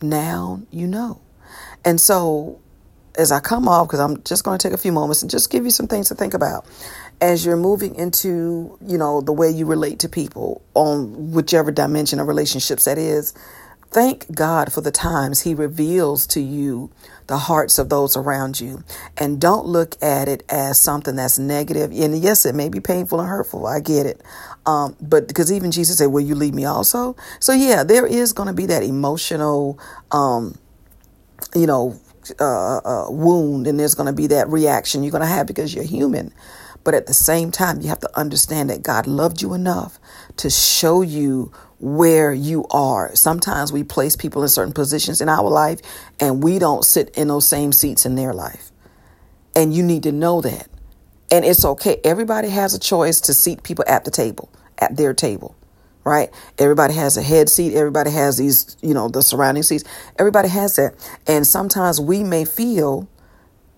Now 0.00 0.62
you 0.70 0.86
know. 0.86 1.20
And 1.84 2.00
so 2.00 2.60
as 3.18 3.32
I 3.32 3.40
come 3.40 3.68
off, 3.68 3.88
because 3.88 4.00
I'm 4.00 4.22
just 4.24 4.44
going 4.44 4.58
to 4.58 4.68
take 4.68 4.74
a 4.74 4.80
few 4.80 4.92
moments 4.92 5.22
and 5.22 5.30
just 5.30 5.50
give 5.50 5.64
you 5.64 5.70
some 5.72 5.88
things 5.88 6.08
to 6.08 6.16
think 6.16 6.34
about 6.34 6.66
as 7.20 7.44
you're 7.46 7.56
moving 7.56 7.94
into, 7.96 8.78
you 8.86 8.98
know, 8.98 9.20
the 9.22 9.32
way 9.32 9.50
you 9.50 9.66
relate 9.66 10.00
to 10.00 10.08
people 10.08 10.62
on 10.74 11.32
whichever 11.32 11.72
dimension 11.72 12.20
of 12.20 12.28
relationships 12.28 12.86
that 12.86 12.98
is. 12.98 13.34
Thank 13.90 14.34
God 14.34 14.72
for 14.72 14.82
the 14.82 14.92
times 14.92 15.42
He 15.42 15.54
reveals 15.54 16.26
to 16.28 16.40
you 16.40 16.90
the 17.28 17.38
hearts 17.38 17.78
of 17.78 17.88
those 17.88 18.16
around 18.16 18.60
you. 18.60 18.84
And 19.16 19.40
don't 19.40 19.66
look 19.66 19.96
at 20.02 20.28
it 20.28 20.44
as 20.50 20.78
something 20.78 21.16
that's 21.16 21.38
negative. 21.38 21.92
And 21.92 22.18
yes, 22.22 22.46
it 22.46 22.54
may 22.54 22.68
be 22.68 22.80
painful 22.80 23.20
and 23.20 23.28
hurtful. 23.28 23.66
I 23.66 23.80
get 23.80 24.06
it. 24.06 24.22
Um, 24.66 24.96
but 25.00 25.28
because 25.28 25.52
even 25.52 25.72
Jesus 25.72 25.98
said, 25.98 26.06
Will 26.08 26.20
you 26.22 26.34
leave 26.34 26.54
me 26.54 26.66
also? 26.66 27.16
So, 27.40 27.52
yeah, 27.52 27.84
there 27.84 28.06
is 28.06 28.32
going 28.34 28.48
to 28.48 28.52
be 28.54 28.66
that 28.66 28.82
emotional, 28.84 29.78
um, 30.12 30.58
you 31.54 31.66
know, 31.66 32.00
uh, 32.40 32.78
uh, 32.78 33.06
wound, 33.10 33.66
and 33.66 33.78
there's 33.78 33.94
going 33.94 34.06
to 34.06 34.12
be 34.12 34.26
that 34.28 34.48
reaction 34.48 35.02
you're 35.02 35.12
going 35.12 35.22
to 35.22 35.26
have 35.26 35.46
because 35.46 35.74
you're 35.74 35.84
human. 35.84 36.32
But 36.84 36.94
at 36.94 37.06
the 37.06 37.14
same 37.14 37.50
time, 37.50 37.80
you 37.80 37.88
have 37.88 38.00
to 38.00 38.18
understand 38.18 38.70
that 38.70 38.82
God 38.82 39.06
loved 39.06 39.42
you 39.42 39.54
enough 39.54 39.98
to 40.38 40.48
show 40.48 41.02
you 41.02 41.52
where 41.80 42.32
you 42.32 42.66
are. 42.70 43.14
Sometimes 43.14 43.72
we 43.72 43.84
place 43.84 44.16
people 44.16 44.42
in 44.42 44.48
certain 44.48 44.72
positions 44.72 45.20
in 45.20 45.28
our 45.28 45.48
life 45.48 45.80
and 46.18 46.42
we 46.42 46.58
don't 46.58 46.84
sit 46.84 47.10
in 47.16 47.28
those 47.28 47.46
same 47.46 47.72
seats 47.72 48.06
in 48.06 48.14
their 48.14 48.32
life. 48.32 48.70
And 49.54 49.74
you 49.74 49.82
need 49.82 50.04
to 50.04 50.12
know 50.12 50.40
that. 50.40 50.68
And 51.30 51.44
it's 51.44 51.64
okay. 51.64 52.00
Everybody 52.04 52.48
has 52.48 52.74
a 52.74 52.78
choice 52.78 53.20
to 53.22 53.34
seat 53.34 53.62
people 53.62 53.84
at 53.86 54.04
the 54.04 54.10
table, 54.10 54.50
at 54.78 54.96
their 54.96 55.14
table, 55.14 55.54
right? 56.08 56.30
Everybody 56.58 56.94
has 56.94 57.16
a 57.16 57.22
head 57.22 57.48
seat. 57.50 57.74
Everybody 57.74 58.10
has 58.10 58.38
these, 58.38 58.76
you 58.82 58.94
know, 58.94 59.08
the 59.08 59.22
surrounding 59.22 59.64
seats. 59.64 59.84
Everybody 60.18 60.48
has 60.48 60.76
that. 60.76 60.94
And 61.26 61.46
sometimes 61.46 62.00
we 62.00 62.24
may 62.24 62.44
feel 62.44 63.08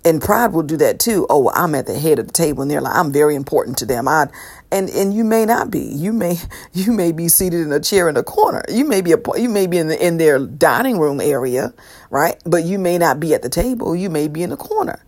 and 0.05 0.21
pride 0.23 0.53
will 0.53 0.63
do 0.65 0.77
that 0.79 1.01
too. 1.01 1.27
Oh, 1.31 1.51
I'm 1.55 1.75
at 1.75 1.87
the 1.87 1.99
head 1.99 2.19
of 2.19 2.27
the 2.27 2.33
table, 2.33 2.63
and 2.63 2.71
they're 2.71 2.81
like, 2.81 2.97
I'm 2.97 3.13
very 3.13 3.35
important 3.37 3.79
to 3.79 3.87
them. 3.87 4.09
I, 4.09 4.29
and 4.73 4.91
and 4.91 5.15
you 5.15 5.25
may 5.25 5.47
not 5.47 5.71
be. 5.71 5.81
You 5.81 6.13
may 6.13 6.39
you 6.73 6.93
may 6.93 7.13
be 7.13 7.29
seated 7.29 7.61
in 7.61 7.73
a 7.73 7.81
chair 7.81 8.09
in 8.09 8.17
a 8.17 8.23
corner. 8.23 8.65
You 8.69 8.85
may 8.87 9.01
be 9.03 9.13
a 9.13 9.19
you 9.37 9.49
may 9.49 9.67
be 9.67 9.79
in 9.79 9.89
the 9.89 10.07
in 10.07 10.19
their 10.19 10.41
dining 10.41 10.99
room 10.99 11.21
area, 11.21 11.75
right? 12.11 12.37
But 12.45 12.65
you 12.65 12.79
may 12.79 12.99
not 12.99 13.21
be 13.21 13.35
at 13.35 13.43
the 13.43 13.51
table. 13.51 13.97
You 13.97 14.11
may 14.11 14.29
be 14.29 14.43
in 14.43 14.51
the 14.51 14.57
corner, 14.57 15.05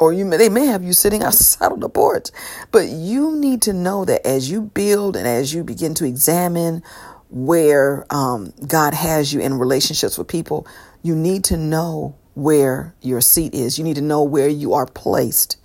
or 0.00 0.12
you 0.12 0.24
may, 0.24 0.36
they 0.36 0.48
may 0.48 0.66
have 0.66 0.82
you 0.82 0.92
sitting 0.92 1.22
outside 1.22 1.72
on 1.72 1.80
the 1.80 1.88
porch. 1.88 2.28
But 2.70 2.88
you 2.88 3.36
need 3.36 3.62
to 3.62 3.72
know 3.72 4.04
that 4.04 4.26
as 4.26 4.50
you 4.50 4.62
build 4.62 5.16
and 5.16 5.26
as 5.26 5.54
you 5.54 5.64
begin 5.64 5.94
to 5.94 6.04
examine 6.04 6.82
where 7.30 8.06
um, 8.10 8.52
God 8.66 8.94
has 8.94 9.32
you 9.32 9.40
in 9.40 9.54
relationships 9.54 10.18
with 10.18 10.28
people, 10.28 10.66
you 11.02 11.14
need 11.14 11.44
to 11.44 11.56
know 11.56 12.16
where 12.34 12.94
your 13.00 13.20
seat 13.20 13.54
is. 13.54 13.78
You 13.78 13.84
need 13.84 13.96
to 13.96 14.02
know 14.02 14.22
where 14.22 14.48
you 14.48 14.72
are 14.72 14.86
placed. 14.86 15.56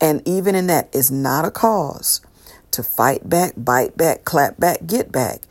And 0.00 0.26
even 0.26 0.54
in 0.54 0.66
that 0.68 0.94
is 0.94 1.10
not 1.10 1.44
a 1.44 1.50
cause 1.50 2.20
to 2.70 2.82
fight 2.82 3.28
back, 3.28 3.52
bite 3.56 3.96
back, 3.96 4.24
clap 4.24 4.58
back, 4.58 4.86
get 4.86 5.12
back. 5.12 5.42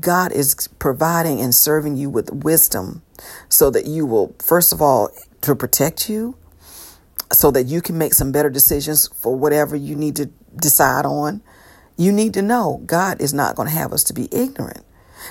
God 0.00 0.32
is 0.32 0.68
providing 0.78 1.40
and 1.40 1.54
serving 1.54 1.96
you 1.96 2.08
with 2.08 2.30
wisdom 2.32 3.02
so 3.48 3.70
that 3.70 3.86
you 3.86 4.06
will, 4.06 4.34
first 4.38 4.72
of 4.72 4.80
all, 4.80 5.10
to 5.42 5.54
protect 5.54 6.08
you, 6.08 6.36
so 7.32 7.50
that 7.50 7.64
you 7.64 7.80
can 7.80 7.96
make 7.98 8.14
some 8.14 8.32
better 8.32 8.50
decisions 8.50 9.08
for 9.08 9.34
whatever 9.34 9.76
you 9.76 9.94
need 9.94 10.16
to 10.16 10.26
decide 10.56 11.06
on. 11.06 11.42
You 11.96 12.12
need 12.12 12.34
to 12.34 12.42
know 12.42 12.82
God 12.86 13.20
is 13.20 13.34
not 13.34 13.56
going 13.56 13.68
to 13.68 13.74
have 13.74 13.92
us 13.92 14.04
to 14.04 14.14
be 14.14 14.28
ignorant. 14.32 14.84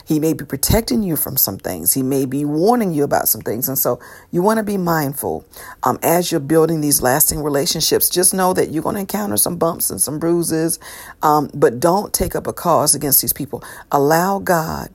He 0.06 0.20
may 0.20 0.34
be 0.34 0.46
protecting 0.46 1.04
you 1.04 1.16
from 1.16 1.38
some 1.38 1.58
things. 1.58 1.94
He 1.94 2.04
may 2.04 2.26
be 2.26 2.46
warning 2.46 2.94
you 2.94 3.04
about 3.04 3.28
some 3.28 3.42
things. 3.42 3.68
And 3.68 3.78
so 3.78 4.00
you 4.32 4.42
want 4.42 4.58
to 4.58 4.64
be 4.64 4.78
mindful 4.78 5.46
um, 5.84 6.00
as 6.04 6.32
you're 6.32 6.40
building 6.40 6.82
these 6.82 7.02
lasting 7.02 7.42
relationships. 7.42 8.10
Just 8.10 8.34
know 8.34 8.54
that 8.54 8.70
you're 8.70 8.84
going 8.84 8.96
to 8.96 9.02
encounter 9.02 9.38
some 9.38 9.58
bumps 9.58 9.90
and 9.90 10.02
some 10.02 10.20
bruises, 10.20 10.80
um, 11.22 11.50
but 11.54 11.80
don't 11.80 12.14
take 12.14 12.36
up 12.36 12.48
a 12.48 12.54
cause 12.54 12.96
against 12.96 13.22
these 13.22 13.34
people. 13.34 13.64
Allow 13.92 14.40
God 14.40 14.90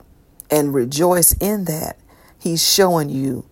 and 0.49 0.73
rejoice 0.73 1.33
in 1.33 1.65
that. 1.65 1.97
He's 2.39 2.65
showing 2.65 3.09
you, 3.09 3.45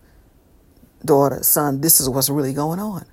daughter, 1.03 1.43
son, 1.43 1.81
this 1.81 1.99
is 1.99 2.09
what's 2.09 2.29
really 2.29 2.53
going 2.53 2.79
on. 2.79 3.05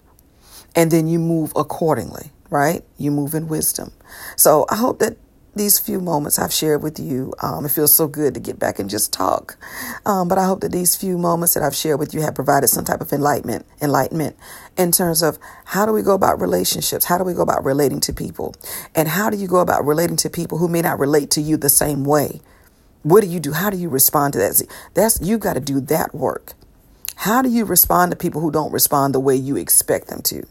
And 0.75 0.91
then 0.91 1.09
you 1.09 1.19
move 1.19 1.53
accordingly, 1.57 2.31
right? 2.49 2.85
You 2.97 3.11
move 3.11 3.35
in 3.35 3.49
wisdom. 3.49 3.93
So 4.37 4.67
I 4.71 4.77
hope 4.77 4.99
that 5.01 5.17
these 5.55 5.79
few 5.79 6.01
moments 6.01 6.39
I've 6.39 6.53
shared 6.53 6.83
with 6.83 6.99
you. 6.99 7.35
Um, 7.43 7.65
it 7.65 7.71
feels 7.71 7.93
so 7.95 8.07
good 8.07 8.35
to 8.35 8.41
get 8.41 8.59
back 8.59 8.79
and 8.79 8.89
just 8.89 9.13
talk. 9.13 9.57
Um, 10.07 10.29
but 10.29 10.39
I 10.39 10.45
hope 10.45 10.61
that 10.61 10.73
these 10.73 10.95
few 10.95 11.19
moments 11.19 11.55
that 11.55 11.63
I've 11.63 11.75
shared 11.75 11.99
with 11.99 12.15
you 12.15 12.21
have 12.23 12.35
provided 12.35 12.69
some 12.69 12.85
type 12.85 13.01
of 13.01 13.13
enlightenment, 13.13 13.67
enlightenment 13.83 14.37
in 14.77 14.93
terms 14.93 15.23
of 15.23 15.39
how 15.67 15.87
do 15.87 15.93
we 15.93 16.03
go 16.03 16.15
about 16.15 16.41
relationships? 16.41 17.05
How 17.05 17.19
do 17.19 17.25
we 17.25 17.35
go 17.35 17.43
about 17.43 17.65
relating 17.65 18.01
to 18.01 18.13
people? 18.13 18.55
And 18.95 19.09
how 19.09 19.29
do 19.29 19.37
you 19.37 19.49
go 19.49 19.59
about 19.59 19.85
relating 19.85 20.17
to 20.19 20.31
people 20.31 20.59
who 20.59 20.69
may 20.69 20.83
not 20.83 20.99
relate 20.99 21.31
to 21.33 21.41
you 21.41 21.57
the 21.57 21.69
same 21.69 22.05
way? 22.05 22.41
What 23.03 23.23
do 23.23 23.27
you 23.27 23.41
do? 23.41 23.53
How 23.53 23.71
do 23.71 23.77
you 23.77 23.89
respond 23.89 24.35
to 24.35 24.39
that? 24.39 24.63
That's 24.95 25.21
you've 25.21 25.41
got 25.41 25.55
to 25.55 25.61
do 25.61 25.81
that 25.81 26.15
work. 26.15 26.53
How 27.17 27.43
do 27.43 27.51
you 27.51 27.65
respond 27.65 28.13
to 28.13 28.17
people 28.17 28.41
who 28.41 28.51
don't 28.51 28.73
respond 28.73 29.15
the 29.15 29.21
way 29.21 29.35
you 29.35 29.57
expect 29.57 30.09
them 30.09 30.23
to? 30.23 30.45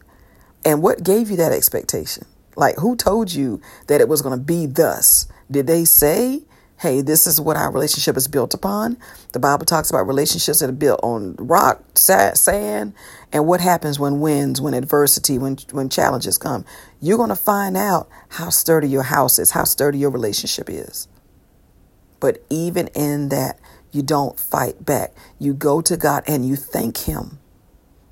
And 0.66 0.82
what 0.82 1.04
gave 1.04 1.30
you 1.30 1.38
that 1.38 1.52
expectation? 1.52 2.26
Like, 2.56 2.78
who 2.78 2.96
told 2.96 3.32
you 3.32 3.62
that 3.88 4.02
it 4.02 4.10
was 4.10 4.22
going 4.22 4.38
to 4.38 4.44
be 4.44 4.66
thus? 4.66 5.28
Did 5.50 5.68
they 5.68 5.86
say 5.86 6.42
hey, 6.80 7.02
this 7.02 7.28
is 7.28 7.42
what 7.42 7.58
our 7.58 7.72
relationship 7.72 8.16
is 8.16 8.28
built 8.28 8.54
upon. 8.54 8.98
The 9.34 9.40
Bible 9.40 9.66
talks 9.66 9.90
about 9.90 10.08
relationships 10.08 10.60
that 10.60 10.70
are 10.70 10.74
built 10.74 11.02
on 11.04 11.36
rock, 11.38 11.84
sand, 11.94 12.94
and 13.34 13.46
what 13.46 13.60
happens 13.60 14.00
when 14.00 14.22
winds, 14.22 14.62
when 14.62 14.74
adversity, 14.74 15.38
when 15.38 15.58
when 15.72 15.90
challenges 15.90 16.38
come. 16.38 16.66
You're 17.02 17.18
going 17.18 17.30
to 17.30 17.36
find 17.36 17.76
out 17.76 18.10
how 18.30 18.50
sturdy 18.50 18.88
your 18.88 19.04
house 19.04 19.40
is, 19.40 19.52
how 19.52 19.66
sturdy 19.66 20.00
your 20.00 20.10
relationship 20.10 20.70
is. 20.70 21.08
But 22.20 22.44
even 22.50 22.88
in 22.96 23.30
that, 23.30 23.60
you 23.92 24.02
don't 24.02 24.40
fight 24.40 24.86
back. 24.86 25.14
You 25.38 25.54
go 25.54 25.82
to 25.82 25.98
God 25.98 26.24
and 26.28 26.48
you 26.48 26.56
thank 26.56 26.98
Him 27.00 27.39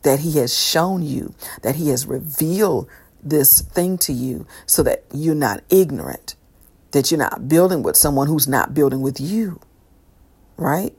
that 0.08 0.22
He 0.22 0.40
has 0.40 0.58
shown 0.58 1.04
you, 1.04 1.36
that 1.64 1.76
He 1.78 1.90
has 1.92 2.08
revealed 2.08 2.90
this 3.24 3.62
thing 3.62 4.00
to 4.00 4.14
you 4.14 4.48
so 4.68 4.84
that 4.84 5.06
you're 5.14 5.36
not 5.36 5.64
ignorant 5.70 6.36
that 6.94 7.12
you're 7.12 7.20
not 7.20 7.50
building 7.50 7.84
with 7.84 7.98
someone 7.98 8.28
who's 8.28 8.48
not 8.50 8.74
building 8.76 9.02
with 9.02 9.22
you, 9.22 9.62
right? 10.58 10.94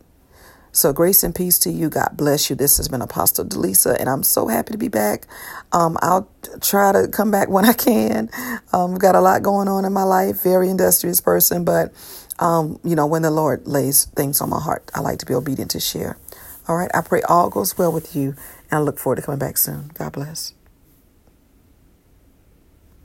So, 0.73 0.93
grace 0.93 1.25
and 1.25 1.35
peace 1.35 1.59
to 1.61 1.71
you. 1.71 1.91
God 1.91 2.11
bless 2.17 2.51
you. 2.51 2.57
This 2.57 2.79
has 2.79 2.89
been 2.89 3.03
Apostle 3.03 3.45
Delisa, 3.47 3.97
and 3.99 4.09
I'm 4.09 4.23
so 4.23 4.49
happy 4.49 4.73
to 4.73 4.79
be 4.79 4.89
back. 4.89 5.27
Um, 5.73 5.99
I'll 6.03 6.31
try 6.61 6.93
to 6.93 7.09
come 7.09 7.31
back 7.31 7.49
when 7.49 7.65
I 7.65 7.75
can. 7.75 8.31
Um, 8.73 8.95
I've 8.95 9.01
got 9.01 9.17
a 9.17 9.21
lot 9.21 9.43
going 9.43 9.69
on 9.69 9.85
in 9.85 9.93
my 9.93 10.05
life, 10.05 10.43
very 10.43 10.69
industrious 10.71 11.21
person, 11.21 11.65
but, 11.65 11.93
um, 12.41 12.81
you 12.85 12.97
know, 12.97 13.07
when 13.07 13.23
the 13.23 13.31
Lord 13.33 13.67
lays 13.69 14.07
things 14.07 14.41
on 14.41 14.51
my 14.51 14.61
heart, 14.61 14.91
I 14.95 15.01
like 15.01 15.19
to 15.21 15.27
be 15.27 15.35
obedient 15.35 15.73
to 15.73 15.81
share. 15.81 16.19
All 16.69 16.77
right. 16.77 16.91
I 16.95 17.03
pray 17.03 17.23
all 17.23 17.51
goes 17.51 17.79
well 17.79 17.93
with 17.93 18.17
you, 18.17 18.37
and 18.71 18.79
I 18.79 18.83
look 18.83 18.99
forward 18.99 19.17
to 19.17 19.23
coming 19.23 19.39
back 19.39 19.59
soon. 19.59 19.91
God 19.95 20.13
bless. 20.13 20.55